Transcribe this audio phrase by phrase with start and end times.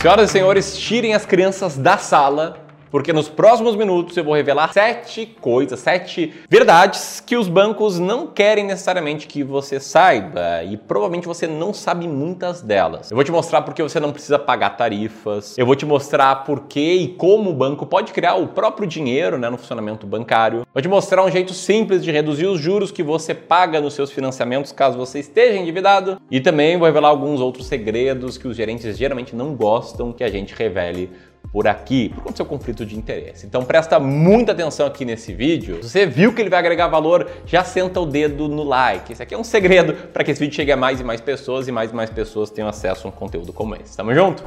[0.00, 2.56] Senhoras e senhores, tirem as crianças da sala
[2.90, 8.26] porque nos próximos minutos eu vou revelar sete coisas, sete verdades que os bancos não
[8.26, 10.62] querem necessariamente que você saiba.
[10.64, 13.10] E provavelmente você não sabe muitas delas.
[13.10, 16.62] Eu vou te mostrar porque você não precisa pagar tarifas, eu vou te mostrar por
[16.62, 20.82] que e como o banco pode criar o próprio dinheiro né, no funcionamento bancário, vou
[20.82, 24.72] te mostrar um jeito simples de reduzir os juros que você paga nos seus financiamentos
[24.72, 26.20] caso você esteja endividado.
[26.30, 30.28] E também vou revelar alguns outros segredos que os gerentes geralmente não gostam que a
[30.28, 31.10] gente revele
[31.52, 33.46] por aqui, por conta do seu conflito de interesse.
[33.46, 35.82] Então presta muita atenção aqui nesse vídeo.
[35.82, 39.12] Se você viu que ele vai agregar valor, já senta o dedo no like.
[39.12, 41.66] Esse aqui é um segredo para que esse vídeo chegue a mais e mais pessoas
[41.68, 43.96] e mais e mais pessoas tenham acesso a um conteúdo como esse.
[43.96, 44.42] Tamo junto?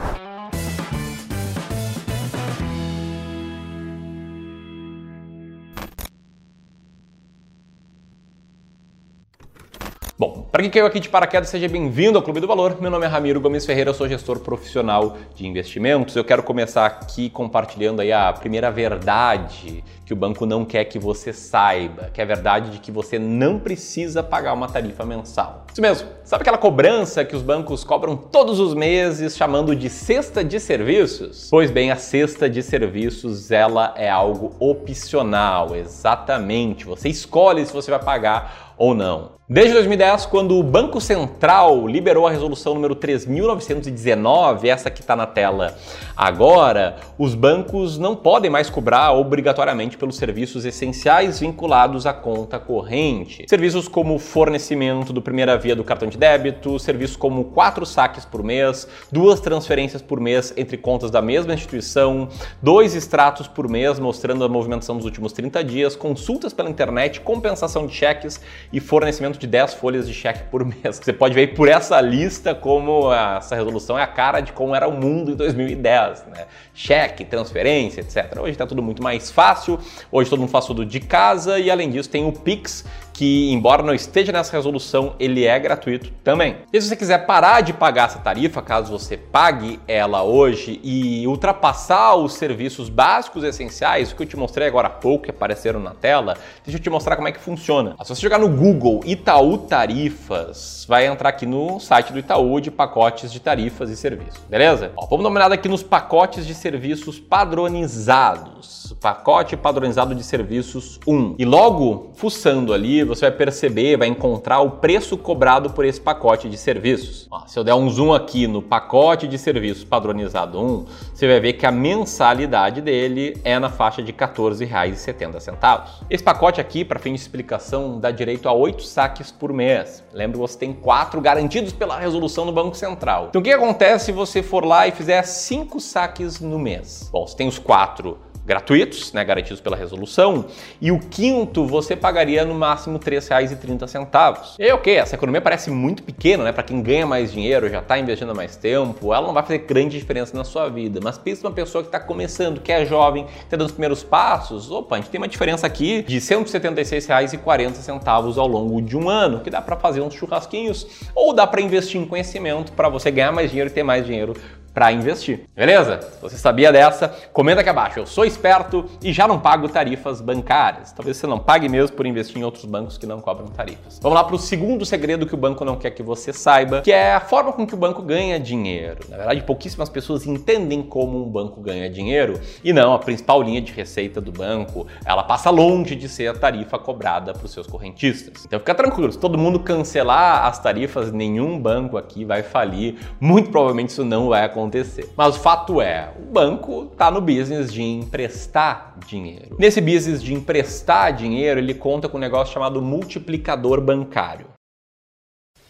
[10.15, 12.79] Bom, para quem caiu aqui de paraquedas, seja bem-vindo ao Clube do Valor.
[12.79, 16.15] Meu nome é Ramiro Gomes Ferreira, eu sou gestor profissional de investimentos.
[16.15, 20.99] Eu quero começar aqui compartilhando aí a primeira verdade que o banco não quer que
[20.99, 25.65] você saiba, que é a verdade de que você não precisa pagar uma tarifa mensal.
[25.71, 26.07] Isso mesmo.
[26.23, 31.47] Sabe aquela cobrança que os bancos cobram todos os meses, chamando de cesta de serviços?
[31.49, 36.85] Pois bem, a cesta de serviços, ela é algo opcional, exatamente.
[36.85, 39.33] Você escolhe se você vai pagar ou não.
[39.53, 45.27] Desde 2010, quando o Banco Central liberou a resolução número 3919, essa que está na
[45.27, 45.77] tela
[46.15, 53.45] agora, os bancos não podem mais cobrar obrigatoriamente pelos serviços essenciais vinculados à conta corrente.
[53.49, 58.41] Serviços como fornecimento do primeira via do cartão de débito, serviços como quatro saques por
[58.41, 62.29] mês, duas transferências por mês entre contas da mesma instituição,
[62.61, 67.85] dois extratos por mês mostrando a movimentação dos últimos 30 dias, consultas pela internet, compensação
[67.85, 68.39] de cheques
[68.73, 70.99] e fornecimento de 10 folhas de cheque por mês.
[70.99, 74.87] Você pode ver por essa lista como essa resolução é a cara de como era
[74.87, 76.47] o mundo em 2010, né?
[76.73, 78.39] Cheque, transferência, etc.
[78.39, 79.79] Hoje está tudo muito mais fácil,
[80.11, 82.83] hoje todo mundo faz tudo de casa e além disso tem o Pix
[83.13, 86.57] que, embora não esteja nessa resolução, ele é gratuito também.
[86.73, 91.25] E se você quiser parar de pagar essa tarifa, caso você pague ela hoje e
[91.27, 95.79] ultrapassar os serviços básicos essenciais, o que eu te mostrei agora há pouco, que apareceram
[95.79, 97.95] na tela, deixa eu te mostrar como é que funciona.
[98.03, 102.71] Se você jogar no Google Itaú Tarifas, vai entrar aqui no site do Itaú de
[102.71, 104.93] pacotes de tarifas e serviços, beleza?
[104.95, 108.95] Ó, vamos dar uma olhada aqui nos pacotes de serviços padronizados.
[109.01, 111.35] Pacote padronizado de serviços 1.
[111.37, 116.47] E logo, fuçando ali, você vai perceber, vai encontrar o preço cobrado por esse pacote
[116.47, 117.27] de serviços.
[117.29, 121.41] Ó, se eu der um zoom aqui no pacote de serviços padronizado 1, você vai
[121.41, 125.81] ver que a mensalidade dele é na faixa de R$ 14,70.
[126.09, 130.03] Esse pacote aqui, para fim de explicação, dá direito a 8 saques por mês.
[130.13, 133.27] Lembra você tem 4 garantidos pela resolução do Banco Central.
[133.29, 137.09] Então o que acontece se você for lá e fizer 5 saques no mês?
[137.11, 140.45] Bom, você tem os 4 gratuitos, né, garantidos pela resolução,
[140.81, 144.55] e o quinto você pagaria no máximo R$ 3,30.
[144.59, 147.79] E aí, ok, essa economia parece muito pequena, né, para quem ganha mais dinheiro, já
[147.79, 151.47] está investindo mais tempo, ela não vai fazer grande diferença na sua vida, mas pensa
[151.47, 154.99] uma pessoa que está começando, que é jovem, está dando os primeiros passos, opa, a
[154.99, 159.61] gente tem uma diferença aqui de R$ 176,40 ao longo de um ano, que dá
[159.61, 163.69] para fazer uns churrasquinhos, ou dá para investir em conhecimento para você ganhar mais dinheiro
[163.69, 164.35] e ter mais dinheiro
[164.73, 165.41] para investir.
[165.55, 166.01] Beleza?
[166.01, 167.99] Se você sabia dessa, comenta aqui abaixo.
[167.99, 170.91] Eu sou esperto e já não pago tarifas bancárias.
[170.91, 173.99] Talvez você não pague mesmo por investir em outros bancos que não cobram tarifas.
[174.01, 176.91] Vamos lá para o segundo segredo que o banco não quer que você saiba, que
[176.91, 178.99] é a forma com que o banco ganha dinheiro.
[179.09, 183.61] Na verdade, pouquíssimas pessoas entendem como um banco ganha dinheiro e não, a principal linha
[183.61, 187.67] de receita do banco, ela passa longe de ser a tarifa cobrada para os seus
[187.67, 188.43] correntistas.
[188.45, 192.95] Então fica tranquilo, se todo mundo cancelar as tarifas, nenhum banco aqui vai falir.
[193.19, 195.09] Muito provavelmente isso não vai acontecer acontecer.
[195.15, 199.55] Mas o fato é, o banco está no business de emprestar dinheiro.
[199.59, 204.47] Nesse business de emprestar dinheiro, ele conta com um negócio chamado multiplicador bancário.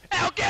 [0.09, 0.43] É o quê?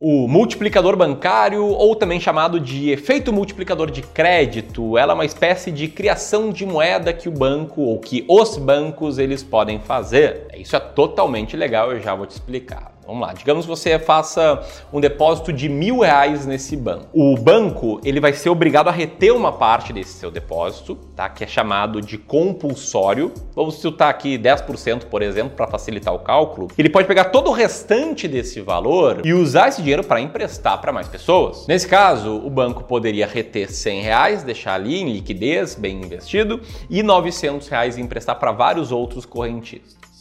[0.00, 5.70] O multiplicador bancário, ou também chamado de efeito multiplicador de crédito, ela é uma espécie
[5.70, 10.48] de criação de moeda que o banco ou que os bancos eles podem fazer.
[10.54, 12.93] Isso é totalmente legal, eu já vou te explicar.
[13.06, 14.62] Vamos lá, digamos que você faça
[14.92, 17.06] um depósito de mil reais nesse banco.
[17.12, 21.28] O banco ele vai ser obrigado a reter uma parte desse seu depósito, tá?
[21.28, 23.32] Que é chamado de compulsório.
[23.54, 26.68] Vamos citar aqui 10%, por exemplo, para facilitar o cálculo.
[26.78, 30.92] Ele pode pegar todo o restante desse valor e usar esse dinheiro para emprestar para
[30.92, 31.66] mais pessoas.
[31.66, 37.02] Nesse caso, o banco poderia reter 100 reais, deixar ali em liquidez, bem investido, e
[37.02, 40.13] 900 reais emprestar para vários outros correntistas.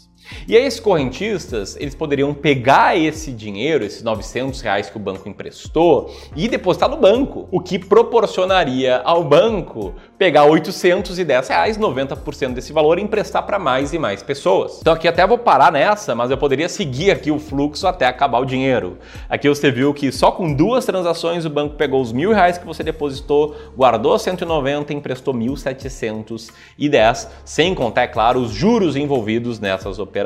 [0.48, 5.28] E aí esses correntistas, eles poderiam pegar esse dinheiro, esses 900 reais que o banco
[5.28, 12.72] emprestou e depositar no banco, o que proporcionaria ao banco pegar 810 reais, 90% desse
[12.72, 14.80] valor e emprestar para mais e mais pessoas.
[14.82, 18.40] Então aqui até vou parar nessa, mas eu poderia seguir aqui o fluxo até acabar
[18.40, 18.98] o dinheiro.
[19.30, 22.66] Aqui você viu que só com duas transações o banco pegou os mil reais que
[22.66, 30.00] você depositou, guardou 190 e emprestou 1.710, sem contar, é claro, os juros envolvidos nessas
[30.00, 30.23] operações.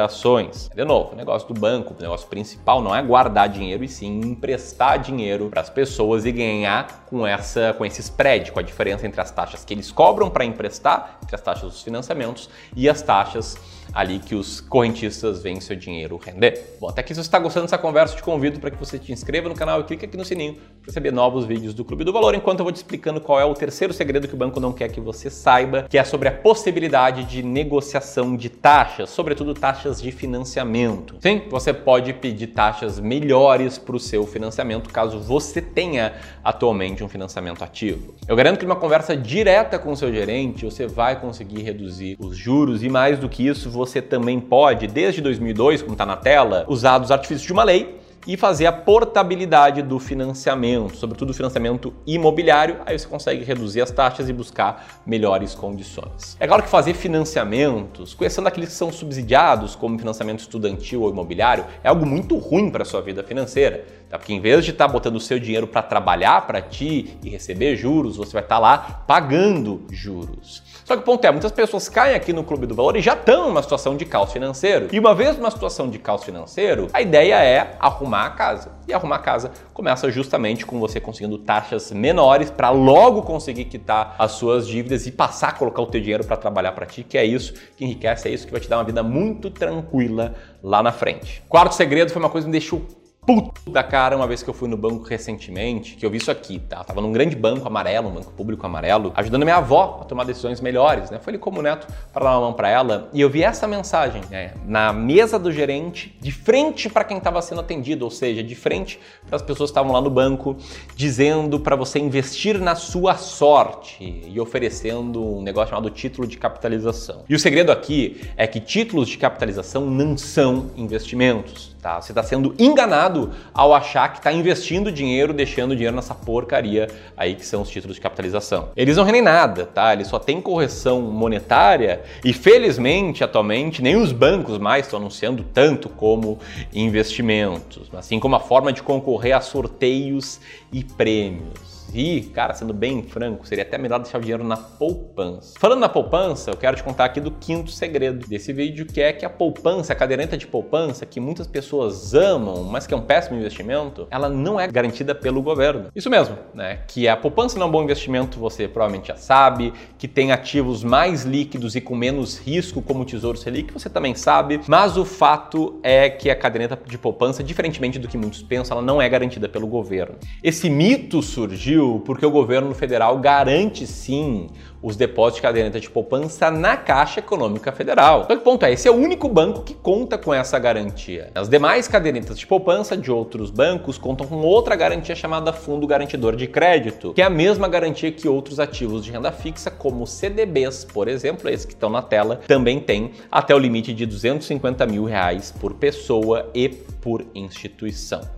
[0.74, 4.20] De novo, o negócio do banco, o negócio principal não é guardar dinheiro e sim
[4.20, 9.08] emprestar dinheiro para as pessoas e ganhar com essa com esse spread, com a diferença
[9.08, 13.02] entre as taxas que eles cobram para emprestar, entre as taxas dos financiamentos e as
[13.02, 13.58] taxas
[13.98, 16.78] ali que os correntistas veem seu dinheiro render.
[16.80, 19.12] Bom, até aqui se você está gostando dessa conversa, te convido para que você te
[19.12, 22.14] inscreva no canal e clique aqui no sininho para receber novos vídeos do Clube do
[22.14, 24.72] Valor, enquanto eu vou te explicando qual é o terceiro segredo que o banco não
[24.72, 30.00] quer que você saiba, que é sobre a possibilidade de negociação de taxas, sobretudo taxas
[30.00, 31.16] de financiamento.
[31.20, 36.14] Sim, você pode pedir taxas melhores para o seu financiamento caso você tenha
[36.44, 38.14] atualmente um financiamento ativo.
[38.28, 42.38] Eu garanto que numa conversa direta com o seu gerente, você vai conseguir reduzir os
[42.38, 46.66] juros e mais do que isso, você também pode, desde 2002, como está na tela,
[46.68, 51.94] usar os artifícios de uma lei e fazer a portabilidade do financiamento, sobretudo o financiamento
[52.06, 56.36] imobiliário, aí você consegue reduzir as taxas e buscar melhores condições.
[56.38, 61.66] É claro que fazer financiamentos, conhecendo aqueles que são subsidiados, como financiamento estudantil ou imobiliário,
[61.82, 64.20] é algo muito ruim para a sua vida financeira, tá?
[64.20, 67.30] porque em vez de estar tá botando o seu dinheiro para trabalhar para ti e
[67.30, 70.68] receber juros, você vai estar tá lá pagando juros.
[70.84, 73.14] Só que o ponto é, muitas pessoas caem aqui no Clube do Valor e já
[73.14, 74.88] estão numa situação de caos financeiro.
[74.92, 78.72] E uma vez numa situação de caos financeiro, a ideia é arrumar a casa.
[78.88, 84.16] E arrumar a casa começa justamente com você conseguindo taxas menores para logo conseguir quitar
[84.18, 87.18] as suas dívidas e passar a colocar o teu dinheiro para trabalhar para ti, que
[87.18, 90.82] é isso que enriquece, é isso que vai te dar uma vida muito tranquila lá
[90.82, 91.44] na frente.
[91.48, 92.86] Quarto segredo foi uma coisa que me deixou
[93.28, 96.32] puto da cara uma vez que eu fui no banco recentemente, que eu vi isso
[96.32, 96.78] aqui, tá?
[96.78, 100.24] Eu tava num grande banco amarelo, um banco público amarelo, ajudando minha avó a tomar
[100.24, 101.20] decisões melhores, né?
[101.20, 104.22] Foi ali como neto para dar uma mão para ela e eu vi essa mensagem,
[104.32, 104.54] né?
[104.66, 108.98] Na mesa do gerente, de frente para quem estava sendo atendido, ou seja, de frente
[109.26, 110.56] para as pessoas que estavam lá no banco,
[110.96, 117.26] dizendo para você investir na sua sorte e oferecendo um negócio chamado título de capitalização.
[117.28, 121.76] E o segredo aqui é que títulos de capitalização não são investimentos.
[121.88, 122.02] Tá?
[122.02, 127.34] Você está sendo enganado ao achar que está investindo dinheiro, deixando dinheiro nessa porcaria aí
[127.34, 128.72] que são os títulos de capitalização.
[128.76, 129.94] Eles não rendem nada, tá?
[129.94, 135.88] Eles só têm correção monetária e felizmente atualmente nem os bancos mais estão anunciando tanto
[135.88, 136.40] como
[136.74, 140.42] investimentos, assim como a forma de concorrer a sorteios
[140.74, 141.77] e prêmios.
[141.94, 145.54] E, cara, sendo bem franco, seria até melhor deixar o dinheiro na poupança.
[145.60, 149.14] Falando na poupança, eu quero te contar aqui do quinto segredo desse vídeo, que é
[149.14, 153.02] que a poupança, a caderneta de poupança, que muitas pessoas amam, mas que é um
[153.02, 155.88] péssimo investimento, ela não é garantida pelo governo.
[155.96, 156.80] Isso mesmo, né?
[156.88, 160.84] Que a poupança não é um bom investimento, você provavelmente já sabe, que tem ativos
[160.84, 165.06] mais líquidos e com menos risco, como o Tesouro Selic, você também sabe, mas o
[165.06, 169.08] fato é que a caderneta de poupança, diferentemente do que muitos pensam, ela não é
[169.08, 170.16] garantida pelo governo.
[170.44, 174.50] Esse mito surgiu surgiu porque o governo federal garante sim
[174.82, 178.24] os depósitos de caderneta de poupança na Caixa Econômica Federal.
[178.26, 181.32] Então, o ponto é, esse é o único banco que conta com essa garantia.
[181.34, 186.36] As demais cadernetas de poupança de outros bancos contam com outra garantia chamada Fundo Garantidor
[186.36, 190.86] de Crédito, que é a mesma garantia que outros ativos de renda fixa, como CDBs,
[190.86, 195.06] por exemplo, esses que estão na tela, também tem até o limite de 250 mil
[195.06, 198.37] reais por pessoa e por instituição.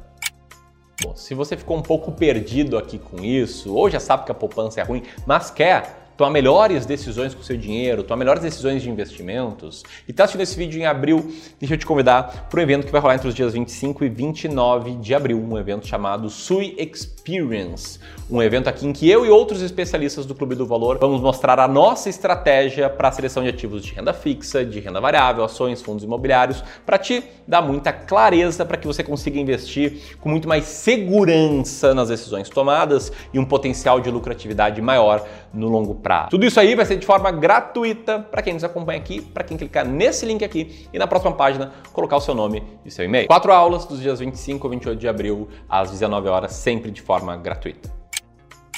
[1.16, 4.82] Se você ficou um pouco perdido aqui com isso, ou já sabe que a poupança
[4.82, 8.90] é ruim, mas quer tomar melhores decisões com o seu dinheiro, tomar melhores decisões de
[8.90, 12.86] investimentos e está assistindo esse vídeo em abril, deixa eu te convidar para um evento
[12.86, 16.76] que vai rolar entre os dias 25 e 29 de abril, um evento chamado Sui
[16.78, 21.22] Experience, um evento aqui em que eu e outros especialistas do Clube do Valor vamos
[21.22, 25.42] mostrar a nossa estratégia para a seleção de ativos de renda fixa, de renda variável,
[25.46, 30.50] ações, fundos imobiliários, para te dar muita clareza para que você consiga investir com muito
[30.50, 36.09] mais segurança nas decisões tomadas e um potencial de lucratividade maior no longo prazo.
[36.30, 39.58] Tudo isso aí vai ser de forma gratuita para quem nos acompanha aqui, para quem
[39.58, 43.28] clicar nesse link aqui e na próxima página colocar o seu nome e seu e-mail.
[43.28, 47.36] Quatro aulas dos dias 25 e 28 de abril às 19 horas, sempre de forma
[47.38, 47.99] gratuita.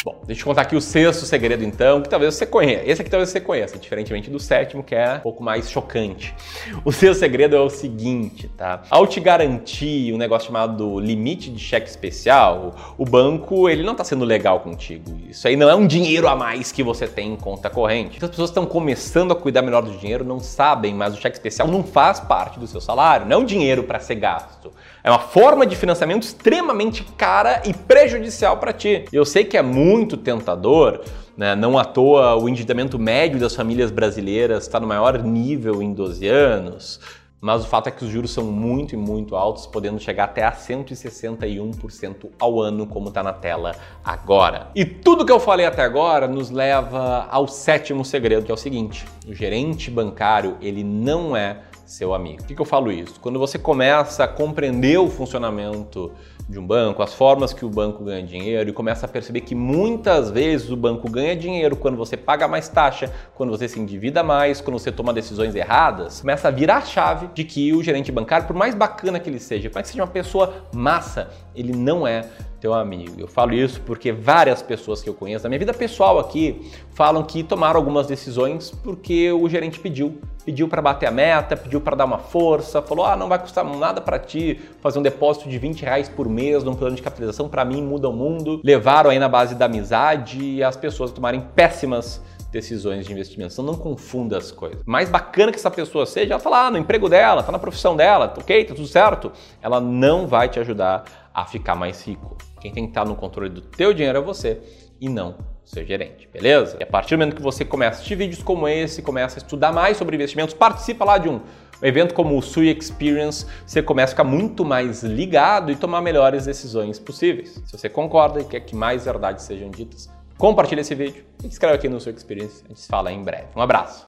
[0.03, 2.83] Bom, deixa eu contar aqui o sexto segredo então, que talvez você conheça.
[2.89, 6.33] Esse aqui talvez você conheça, diferentemente do sétimo, que é um pouco mais chocante.
[6.83, 8.81] O sexto segredo é o seguinte, tá?
[8.89, 14.03] Ao te garantir um negócio chamado limite de cheque especial, o banco, ele não tá
[14.03, 15.15] sendo legal contigo.
[15.29, 18.17] Isso aí não é um dinheiro a mais que você tem em conta corrente.
[18.17, 21.35] Então, as pessoas estão começando a cuidar melhor do dinheiro, não sabem, mas o cheque
[21.35, 24.71] especial não faz parte do seu salário, não é um dinheiro para ser gasto.
[25.03, 29.05] É uma forma de financiamento extremamente cara e prejudicial para ti.
[29.11, 31.01] Eu sei que é muito tentador,
[31.35, 31.55] né?
[31.55, 36.27] não à toa o endividamento médio das famílias brasileiras está no maior nível em 12
[36.27, 36.99] anos.
[37.41, 40.43] Mas o fato é que os juros são muito e muito altos, podendo chegar até
[40.43, 44.69] a 161% ao ano, como está na tela agora.
[44.75, 48.57] E tudo que eu falei até agora nos leva ao sétimo segredo, que é o
[48.57, 52.37] seguinte: o gerente bancário ele não é seu amigo.
[52.37, 53.19] Por que, eu falo isso?
[53.19, 56.11] Quando você começa a compreender o funcionamento
[56.47, 59.53] de um banco, as formas que o banco ganha dinheiro e começa a perceber que
[59.53, 64.23] muitas vezes o banco ganha dinheiro quando você paga mais taxa, quando você se endivida
[64.23, 68.11] mais, quando você toma decisões erradas, começa a virar a chave de que o gerente
[68.11, 71.73] bancário, por mais bacana que ele seja, por mais que seja uma pessoa massa, ele
[71.73, 72.25] não é
[72.61, 73.15] teu amigo.
[73.17, 77.23] Eu falo isso porque várias pessoas que eu conheço, na minha vida pessoal aqui, falam
[77.23, 80.21] que tomaram algumas decisões porque o gerente pediu.
[80.45, 83.63] Pediu para bater a meta, pediu para dar uma força, falou: ah, não vai custar
[83.63, 87.47] nada para ti fazer um depósito de 20 reais por mês num plano de capitalização,
[87.47, 88.59] para mim muda o mundo.
[88.63, 92.21] Levaram aí na base da amizade as pessoas tomarem péssimas
[92.51, 93.53] decisões de investimento.
[93.53, 94.81] Então não confunda as coisas.
[94.85, 97.95] Mais bacana que essa pessoa seja, ela tá lá no emprego dela, tá na profissão
[97.95, 99.31] dela, ok, tá tudo certo.
[99.61, 102.37] Ela não vai te ajudar a ficar mais rico.
[102.61, 104.61] Quem tem que estar no controle do teu dinheiro é você
[104.99, 106.77] e não seu gerente, beleza?
[106.79, 109.41] E a partir do momento que você começa a assistir vídeos como esse, começa a
[109.41, 111.39] estudar mais sobre investimentos, participa lá de um
[111.81, 116.45] evento como o Sui Experience, você começa a ficar muito mais ligado e tomar melhores
[116.45, 117.61] decisões possíveis.
[117.65, 121.75] Se você concorda e quer que mais verdades sejam ditas, compartilha esse vídeo e escreve
[121.75, 122.61] aqui no Sui Experience.
[122.65, 123.47] A gente se fala em breve.
[123.55, 124.07] Um abraço!